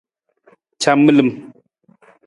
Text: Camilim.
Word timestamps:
Camilim. 0.81 1.31